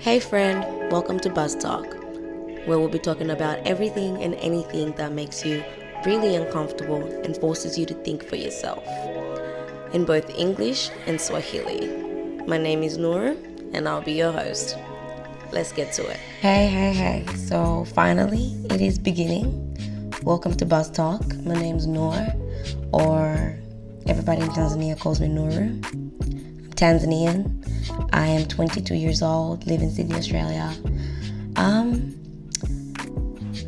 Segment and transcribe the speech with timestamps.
[0.00, 1.84] Hey, friend, welcome to Buzz Talk,
[2.66, 5.64] where we'll be talking about everything and anything that makes you
[6.04, 8.86] really uncomfortable and forces you to think for yourself
[9.94, 11.88] in both English and Swahili.
[12.46, 13.34] My name is Noor,
[13.72, 14.76] and I'll be your host.
[15.52, 16.18] Let's get to it.
[16.40, 17.26] Hey, hey, hey.
[17.36, 19.76] So, finally, it is beginning.
[20.22, 21.22] Welcome to Buzz Talk.
[21.38, 22.26] My name's Noor,
[22.92, 23.56] or
[24.06, 25.70] everybody in Tanzania calls me Noor.
[26.74, 27.62] Tanzanian.
[28.12, 30.72] I am 22 years old, live in Sydney, Australia.
[31.56, 32.14] Um,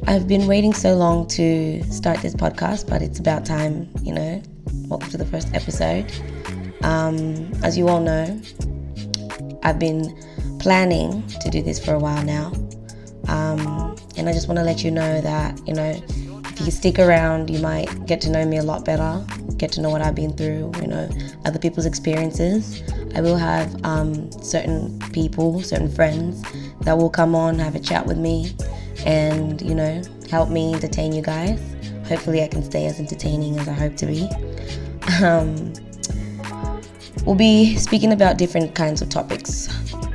[0.06, 4.42] I've been waiting so long to start this podcast, but it's about time, you know.
[4.88, 6.10] Welcome to the first episode.
[6.82, 8.40] Um, as you all know,
[9.62, 10.16] I've been
[10.60, 12.52] planning to do this for a while now.
[13.28, 16.00] Um, and I just want to let you know that, you know,
[16.58, 19.24] if you stick around, you might get to know me a lot better,
[19.56, 21.08] get to know what I've been through, you know,
[21.44, 22.82] other people's experiences.
[23.14, 26.42] I will have um, certain people, certain friends
[26.82, 28.54] that will come on, have a chat with me,
[29.04, 31.60] and, you know, help me entertain you guys.
[32.08, 34.28] Hopefully, I can stay as entertaining as I hope to be.
[35.22, 35.72] Um,
[37.24, 39.68] we'll be speaking about different kinds of topics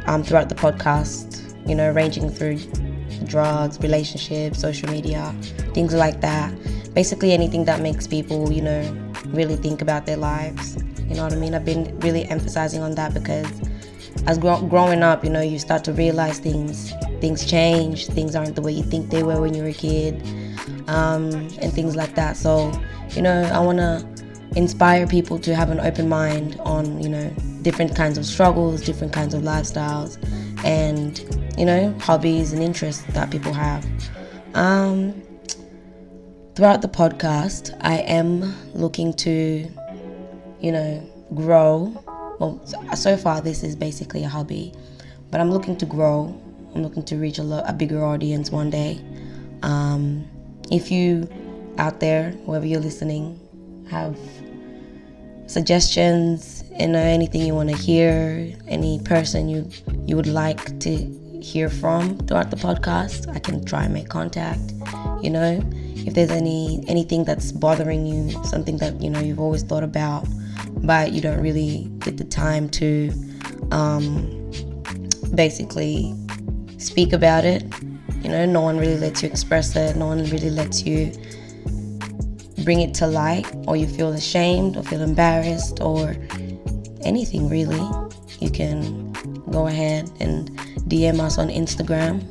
[0.07, 2.59] um, throughout the podcast, you know, ranging through
[3.25, 5.33] drugs, relationships, social media,
[5.73, 6.53] things like that.
[6.93, 10.77] Basically, anything that makes people, you know, really think about their lives.
[11.11, 11.53] You know what I mean?
[11.53, 13.45] I've been really emphasizing on that because
[14.27, 18.55] as gro- growing up, you know, you start to realize things things change, things aren't
[18.55, 20.23] the way you think they were when you were a kid,
[20.87, 21.31] um,
[21.61, 22.37] and things like that.
[22.37, 22.71] So,
[23.09, 24.07] you know, I want to
[24.55, 27.29] inspire people to have an open mind on, you know,
[27.61, 30.17] different kinds of struggles, different kinds of lifestyles,
[30.63, 31.19] and
[31.57, 33.85] you know, hobbies and interests that people have.
[34.53, 35.21] Um,
[36.55, 39.69] throughout the podcast, I am looking to,
[40.61, 42.03] you know, grow.
[42.39, 42.61] Well,
[42.95, 44.73] so far, this is basically a hobby,
[45.29, 46.39] but I'm looking to grow.
[46.73, 48.99] I'm looking to reach a, lo- a bigger audience one day.
[49.63, 50.25] Um,
[50.71, 51.29] if you
[51.77, 53.39] out there, whoever you're listening,
[53.89, 54.17] have
[55.47, 59.69] suggestions, you know, anything you want to hear, any person you
[60.05, 60.95] you would like to
[61.41, 64.73] hear from throughout the podcast, I can try and make contact.
[65.21, 65.61] You know,
[66.07, 70.25] if there's any anything that's bothering you, something that you know you've always thought about,
[70.83, 73.11] but you don't really get the time to
[73.71, 74.51] um,
[75.35, 76.13] basically
[76.77, 77.63] speak about it.
[78.21, 79.95] You know, no one really lets you express it.
[79.95, 81.11] No one really lets you
[82.63, 86.15] bring it to light, or you feel ashamed, or feel embarrassed, or
[87.03, 87.81] anything really.
[88.39, 89.11] You can
[89.51, 90.49] go ahead and
[90.87, 92.21] DM us on Instagram,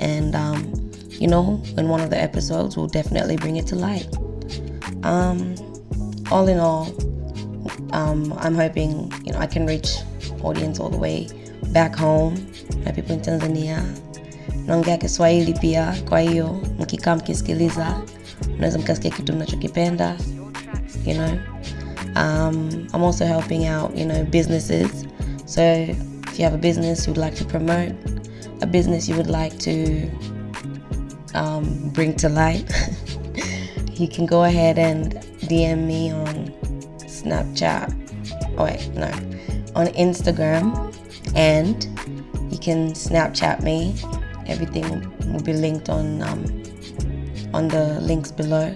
[0.00, 4.08] and um, you know, in one of the episodes, we'll definitely bring it to light.
[5.04, 5.54] Um,
[6.30, 6.86] all in all,
[7.92, 9.96] um, I'm hoping you know I can reach
[10.42, 11.28] audience all the way
[11.72, 12.36] back home,
[12.94, 13.82] people in Tanzania.
[14.66, 18.02] Naongea Kiswahili pia, kwa hiyo mkikaa mkisikiliza,
[18.56, 20.16] unaweza mkasikia kitu mnachokipenda,
[21.06, 21.30] you know.
[22.16, 24.90] Um, I'm also helping out, you know, businesses.
[25.46, 27.94] So if you have a business you would like to promote,
[28.60, 30.08] a business you would like to
[31.34, 32.70] um, bring to light,
[33.94, 35.14] you can go ahead and
[35.48, 36.52] DM me on
[37.22, 37.92] Snapchat.
[38.58, 39.08] Oh wait, no,
[39.74, 40.94] on Instagram,
[41.34, 41.84] and
[42.52, 43.94] you can Snapchat me.
[44.46, 45.00] Everything
[45.32, 46.44] will be linked on um,
[47.54, 48.74] on the links below.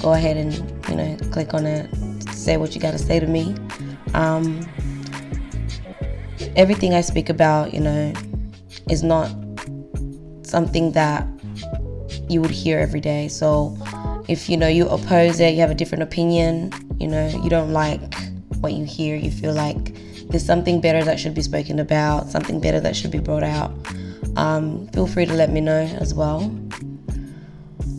[0.00, 0.54] Go ahead and
[0.88, 1.88] you know click on it.
[2.30, 3.54] Say what you got to say to me.
[4.14, 4.66] Um,
[6.56, 8.12] everything I speak about, you know,
[8.90, 9.30] is not
[10.42, 11.26] something that
[12.28, 13.28] you would hear every day.
[13.28, 13.76] So
[14.28, 17.72] if you know you oppose it, you have a different opinion, you know, you don't
[17.72, 18.00] like
[18.60, 19.94] what you hear, you feel like
[20.28, 23.72] there's something better that should be spoken about, something better that should be brought out.
[24.36, 26.40] Um, feel free to let me know as well.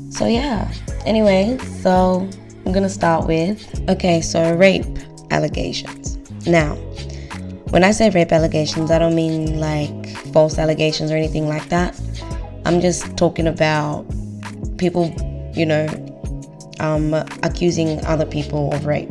[0.09, 0.74] So yeah.
[1.06, 2.28] Anyway, so
[2.66, 4.86] I'm gonna start with okay, so rape
[5.31, 6.18] allegations.
[6.47, 6.76] Now,
[7.72, 11.99] when I say rape allegations, I don't mean like false allegations or anything like that.
[12.66, 14.06] I'm just talking about
[14.78, 15.14] people,
[15.53, 15.88] you know,
[16.84, 19.09] um, accusing other people of rape.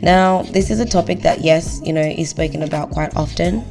[0.00, 3.64] Now, this is a topic that, yes, you know, is spoken about quite often,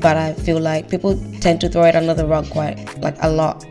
[0.00, 3.28] but I feel like people tend to throw it under the rug quite, like, a
[3.28, 3.64] lot,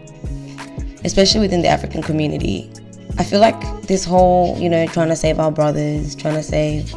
[1.04, 2.70] especially within the African community.
[3.18, 6.94] I feel like this whole, you know, trying to save our brothers, trying to save,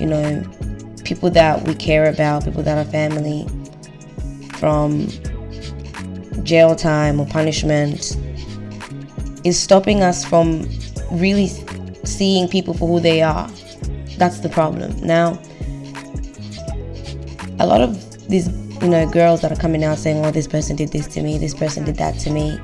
[0.00, 0.42] you know,
[1.04, 3.46] people that we care about, people that are family
[4.54, 5.08] from
[6.44, 8.16] jail time or punishment
[9.44, 10.62] is stopping us from
[11.12, 11.48] really
[12.04, 13.48] seeing people for who they are.
[14.18, 14.96] That's the problem.
[15.00, 15.40] Now,
[17.58, 18.48] a lot of these
[18.80, 21.36] you know, girls that are coming out saying, oh, this person did this to me,
[21.36, 22.58] this person did that to me,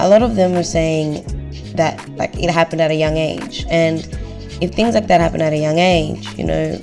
[0.00, 1.24] a lot of them are saying
[1.76, 3.64] that, like, it happened at a young age.
[3.70, 4.00] And
[4.60, 6.80] if things like that happen at a young age, you know,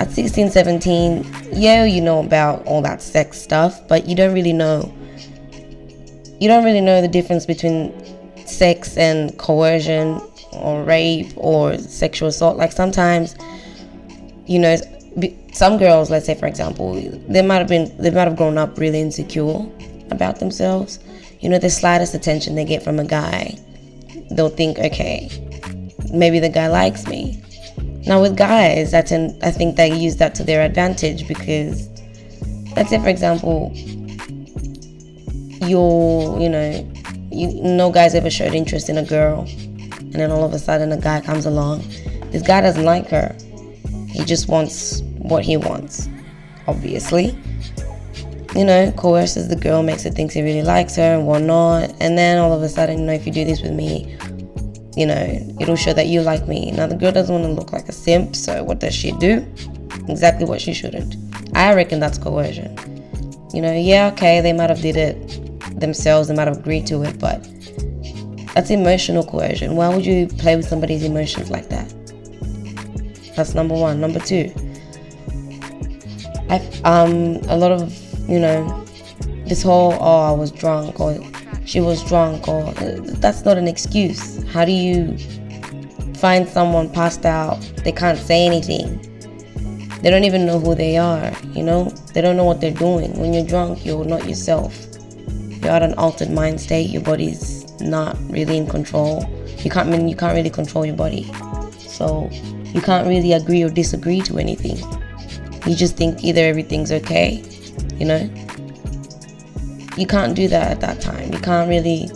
[0.00, 4.52] at 16, 17, yeah, you know about all that sex stuff, but you don't really
[4.52, 4.92] know.
[6.40, 7.92] You don't really know the difference between
[8.56, 10.20] sex and coercion
[10.52, 12.56] or rape or sexual assault.
[12.56, 13.34] Like sometimes,
[14.46, 14.76] you know,
[15.52, 16.94] some girls, let's say for example,
[17.28, 19.66] they might have been, they might have grown up really insecure
[20.10, 20.98] about themselves.
[21.40, 23.58] You know, the slightest attention they get from a guy,
[24.30, 25.28] they'll think, okay,
[26.12, 27.40] maybe the guy likes me.
[28.06, 31.88] Now with guys, that's an, I think they use that to their advantage because,
[32.76, 33.72] let's say for example,
[35.66, 36.92] you're, you know,
[37.34, 39.46] you no guy's ever showed interest in a girl,
[39.98, 41.82] and then all of a sudden a guy comes along.
[42.30, 43.36] This guy doesn't like her.
[44.08, 46.08] He just wants what he wants,
[46.66, 47.36] obviously.
[48.54, 51.92] You know, coerces the girl, makes her think he really likes her and whatnot.
[52.00, 54.16] And then all of a sudden, you know, if you do this with me,
[54.96, 56.70] you know, it'll show that you like me.
[56.70, 59.44] Now, the girl doesn't want to look like a simp, so what does she do?
[60.08, 61.16] Exactly what she shouldn't.
[61.56, 62.76] I reckon that's coercion.
[63.52, 65.43] You know, yeah, okay, they might have did it
[65.78, 67.42] themselves, they might have agreed to it, but
[68.54, 69.76] that's emotional coercion.
[69.76, 71.92] Why would you play with somebody's emotions like that?
[73.36, 74.00] That's number one.
[74.00, 74.52] Number two,
[76.48, 77.92] I um a lot of
[78.28, 78.84] you know
[79.46, 81.18] this whole oh I was drunk or
[81.66, 84.42] she was drunk or that's not an excuse.
[84.52, 85.18] How do you
[86.16, 87.60] find someone passed out?
[87.82, 89.00] They can't say anything.
[90.02, 91.84] They don't even know who they are, you know?
[92.12, 93.18] They don't know what they're doing.
[93.18, 94.93] When you're drunk, you're not yourself.
[95.64, 96.90] You're at an altered mind state.
[96.90, 99.24] Your body's not really in control.
[99.60, 101.24] You can't I mean you can't really control your body.
[101.78, 102.28] So
[102.74, 104.76] you can't really agree or disagree to anything.
[105.66, 107.42] You just think either everything's okay,
[107.94, 108.30] you know?
[109.96, 111.32] You can't do that at that time.
[111.32, 112.08] You can't really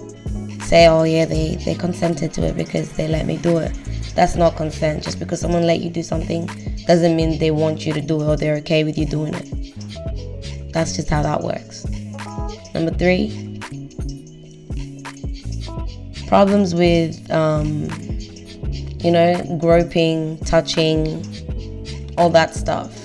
[0.65, 3.73] say, oh yeah, they, they consented to it because they let me do it.
[4.15, 5.05] That's not consent.
[5.05, 6.47] Just because someone let you do something
[6.87, 10.73] doesn't mean they want you to do it or they're okay with you doing it.
[10.73, 11.87] That's just how that works.
[12.79, 13.59] Number three,
[16.29, 17.89] problems with, um,
[19.03, 21.25] you know, groping, touching,
[22.17, 22.97] all that stuff.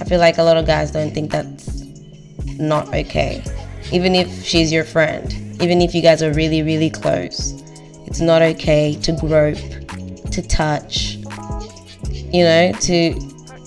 [0.00, 1.84] I feel like a lot of guys don't think that's
[2.58, 3.44] not okay.
[3.92, 5.30] Even if she's your friend,
[5.60, 7.52] even if you guys are really, really close,
[8.06, 9.58] it's not okay to grope,
[10.30, 11.16] to touch,
[12.32, 13.12] you know, to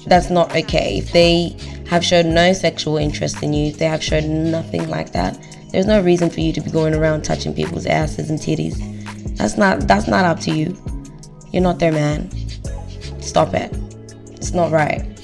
[0.07, 0.97] that's not okay.
[0.97, 1.55] If they
[1.89, 5.39] have shown no sexual interest in you, if they have shown nothing like that,
[5.71, 8.77] there's no reason for you to be going around touching people's asses and titties.
[9.37, 10.75] That's not that's not up to you.
[11.51, 12.29] You're not their man.
[13.21, 13.71] Stop it.
[14.31, 15.17] It's not right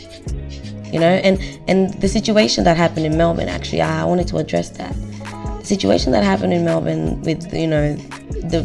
[0.94, 4.70] you know and and the situation that happened in melbourne actually i wanted to address
[4.70, 4.94] that
[5.60, 7.96] the situation that happened in melbourne with you know
[8.54, 8.62] the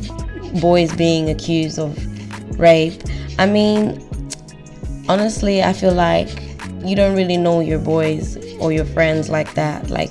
[0.61, 1.97] boys being accused of
[2.61, 3.03] rape
[3.39, 3.99] i mean
[5.09, 6.29] honestly i feel like
[6.85, 9.91] you don't really know your boys or your friends like that.
[9.91, 10.11] Like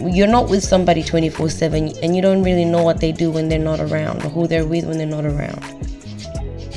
[0.00, 3.48] you're not with somebody 24 7 and you don't really know what they do when
[3.48, 5.62] they're not around or who they're with when they're not around.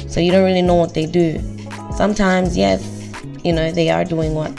[0.09, 1.39] So you don't really know what they do.
[1.95, 2.94] Sometimes yes
[3.44, 4.51] you know they are doing what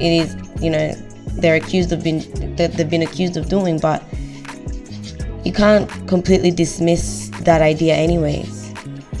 [0.00, 0.92] it is you know
[1.40, 2.20] they're accused of being
[2.56, 4.02] that they've been accused of doing but
[5.44, 8.72] you can't completely dismiss that idea anyways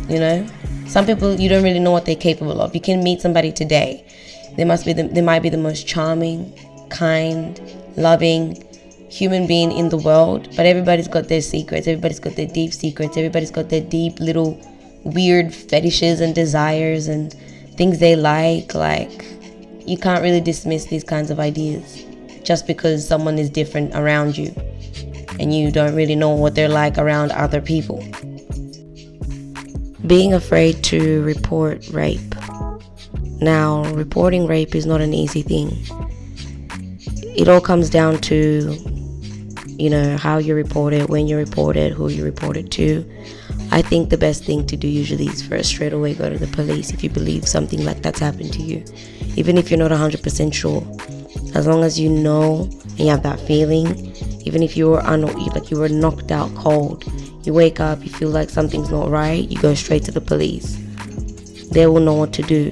[0.08, 0.46] you know
[0.92, 4.04] some people you don't really know what they're capable of you can meet somebody today
[4.56, 6.40] they must be the, they might be the most charming
[6.90, 7.60] kind
[7.96, 8.42] loving
[9.10, 13.16] human being in the world but everybody's got their secrets everybody's got their deep secrets
[13.16, 14.58] everybody's got their deep little
[15.04, 17.32] weird fetishes and desires and
[17.76, 18.74] things they like.
[18.74, 19.24] Like,
[19.86, 22.04] you can't really dismiss these kinds of ideas
[22.44, 24.54] just because someone is different around you
[25.38, 28.04] and you don't really know what they're like around other people.
[30.06, 32.34] Being afraid to report rape.
[33.40, 35.76] Now, reporting rape is not an easy thing.
[37.36, 38.76] It all comes down to,
[39.78, 43.08] you know, how you report it, when you report it, who you report it to.
[43.70, 46.46] I think the best thing to do usually is first straight away go to the
[46.48, 48.84] police if you believe something like that's happened to you,
[49.36, 50.82] even if you're not 100% sure.
[51.54, 55.22] As long as you know and you have that feeling, even if you were un-
[55.22, 57.04] like you were knocked out cold,
[57.44, 60.76] you wake up, you feel like something's not right, you go straight to the police.
[61.70, 62.70] They will know what to do.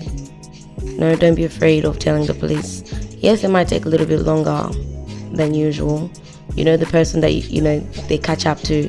[0.83, 2.83] No, don't be afraid of telling the police.
[3.19, 4.69] Yes, it might take a little bit longer
[5.33, 6.11] than usual.
[6.55, 8.89] You know, the person that you know they catch up to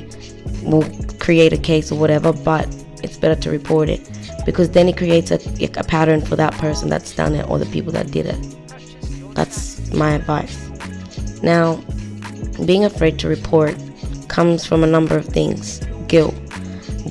[0.63, 0.85] will
[1.19, 2.67] create a case or whatever, but
[3.03, 4.01] it's better to report it
[4.45, 5.39] because then it creates a,
[5.79, 9.35] a pattern for that person that's done it or the people that did it.
[9.35, 10.57] That's my advice.
[11.41, 11.75] Now,
[12.65, 13.75] being afraid to report
[14.31, 15.79] comes from a number of things.
[16.07, 16.33] Guilt.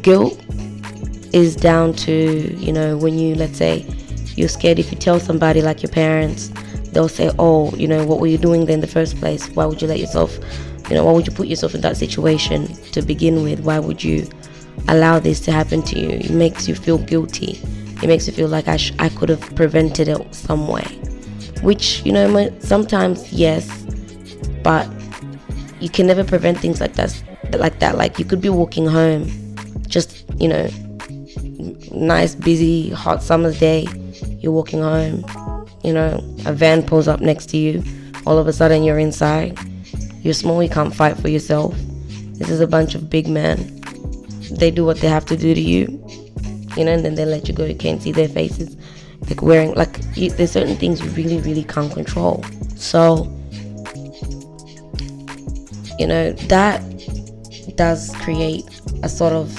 [0.01, 0.41] Guilt
[1.33, 3.87] is down to, you know, when you, let's say,
[4.37, 6.49] you're scared if you tell somebody like your parents,
[6.93, 9.49] they'll say, oh, you know, what were you doing there in the first place?
[9.51, 10.39] Why would you let yourself,
[10.89, 13.61] you know, why would you put yourself in that situation to begin with?
[13.61, 14.27] Why would you
[14.89, 16.09] allow this to happen to you?
[16.09, 17.61] It makes you feel guilty.
[18.03, 20.87] It makes you feel like I, sh- I could have prevented it some way.
[21.63, 23.69] Which, you know, sometimes yes,
[24.63, 24.89] but
[25.81, 27.23] you can never prevent things like that.
[27.53, 29.29] Like that, like you could be walking home,
[29.89, 30.69] just you know,
[31.93, 33.87] nice, busy, hot summer's day.
[34.39, 35.25] You're walking home,
[35.83, 37.83] you know, a van pulls up next to you.
[38.27, 39.59] All of a sudden, you're inside.
[40.23, 41.75] You're small, you can't fight for yourself.
[42.35, 43.81] This is a bunch of big men.
[44.51, 45.87] They do what they have to do to you,
[46.77, 47.65] you know, and then they let you go.
[47.65, 48.77] You can't see their faces.
[49.29, 52.45] Like wearing, like, you, there's certain things you really, really can't control.
[52.77, 53.31] So,
[56.01, 56.81] you know, that
[57.77, 58.65] does create
[59.03, 59.55] a sort of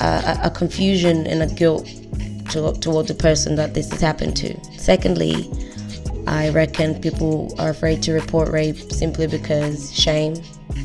[0.00, 1.84] a, a confusion and a guilt
[2.50, 4.56] to, toward the person that this has happened to.
[4.78, 5.50] Secondly,
[6.28, 10.36] I reckon people are afraid to report rape simply because shame.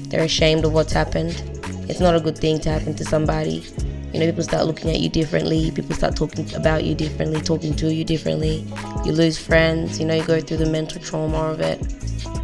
[0.10, 1.40] They're ashamed of what's happened.
[1.88, 3.64] It's not a good thing to happen to somebody.
[4.12, 5.70] You know, people start looking at you differently.
[5.70, 8.66] People start talking about you differently, talking to you differently.
[9.06, 10.00] You lose friends.
[10.00, 11.80] You know, you go through the mental trauma of it.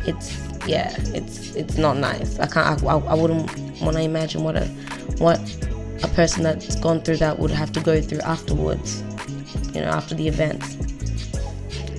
[0.05, 2.39] It's yeah, it's it's not nice.
[2.39, 2.83] I can't.
[2.83, 3.47] I, I wouldn't
[3.81, 4.65] want to imagine what a
[5.17, 5.39] what
[6.03, 9.01] a person that's gone through that would have to go through afterwards,
[9.73, 10.77] you know, after the events.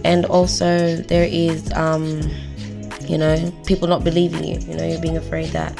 [0.04, 2.20] And also, there is, um,
[3.06, 4.58] you know, people not believing you.
[4.60, 5.72] You know, you're being afraid that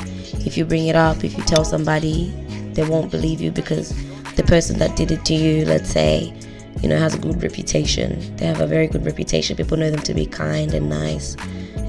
[0.47, 2.31] if you bring it up, if you tell somebody,
[2.73, 3.95] they won't believe you because
[4.35, 6.35] the person that did it to you, let's say,
[6.81, 8.37] you know, has a good reputation.
[8.37, 9.57] They have a very good reputation.
[9.57, 11.37] People know them to be kind and nice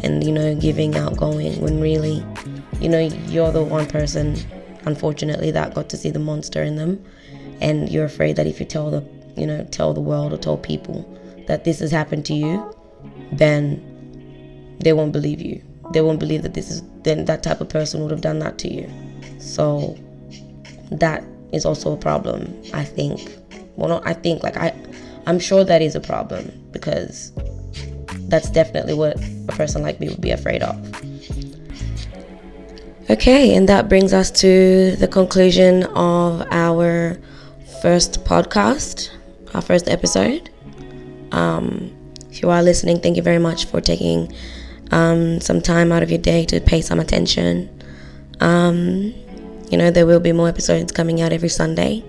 [0.06, 2.24] and, you know, giving, outgoing, when really,
[2.80, 4.38] you know, you're the one person
[4.86, 7.04] unfortunately that got to see the monster in them.
[7.62, 9.04] And you're afraid that if you tell the
[9.36, 11.04] you know tell the world or tell people
[11.48, 12.74] that this has happened to you
[13.32, 13.82] then
[14.80, 15.62] they won't believe you.
[15.94, 18.58] They won't believe that this is then that type of person would have done that
[18.60, 18.90] to you.
[19.40, 19.98] So
[20.92, 23.38] that is also a problem i think.
[23.76, 24.74] Well not i think like i
[25.28, 27.32] i'm sure that is a problem because
[28.36, 29.16] that's definitely what
[29.48, 30.76] a person like me would be afraid of
[33.08, 37.20] Okay, and that brings us to the conclusion of our
[37.80, 39.12] first podcast,
[39.54, 40.50] our first episode.
[41.32, 41.96] Um,
[42.32, 44.34] if you are listening, thank you very much for taking
[44.90, 47.70] um, some time out of your day to pay some attention.
[48.40, 49.14] Um,
[49.70, 52.04] you know, there will be more episodes coming out every Sunday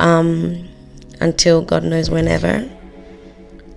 [0.00, 0.68] um,
[1.20, 2.68] until God knows whenever.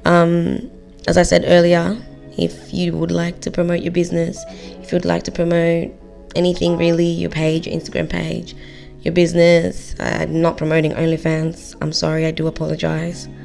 [0.03, 0.71] Um,
[1.07, 1.97] as I said earlier,
[2.37, 4.43] if you would like to promote your business,
[4.81, 5.91] if you would like to promote
[6.35, 8.55] anything really, your page, your Instagram page,
[9.01, 9.95] your business.
[9.99, 11.75] I'm not promoting OnlyFans.
[11.81, 13.27] I'm sorry, I do apologize.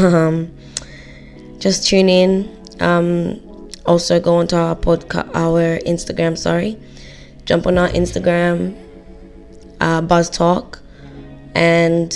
[0.00, 0.52] Um,
[1.60, 2.50] just tune in.
[2.80, 3.40] Um,
[3.86, 6.36] also go onto our podcast, our Instagram.
[6.36, 6.76] Sorry,
[7.44, 8.76] jump on our Instagram,
[9.80, 10.80] uh, Buzz Talk,
[11.54, 12.12] and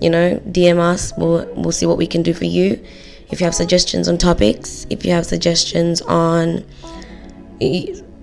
[0.00, 1.12] you know DM us.
[1.16, 2.84] We'll we'll see what we can do for you.
[3.34, 6.64] If you have suggestions on topics, if you have suggestions on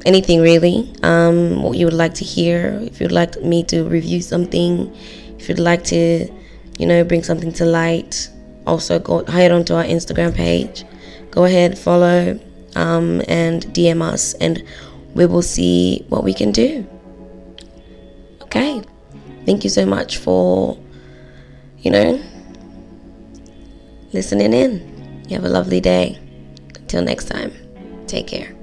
[0.06, 4.22] anything really um, what you would like to hear if you'd like me to review
[4.22, 4.90] something
[5.38, 6.32] if you'd like to
[6.80, 8.30] you know bring something to light
[8.66, 10.86] also go head onto our instagram page.
[11.30, 12.40] Go ahead follow
[12.78, 14.64] um, and dm us and
[15.14, 16.88] we will see what we can do.
[18.44, 18.82] Okay.
[19.46, 20.78] Thank you so much for
[21.80, 22.24] you know
[24.14, 24.91] listening in
[25.32, 26.20] you have a lovely day.
[26.76, 27.54] Until next time
[28.06, 28.54] take care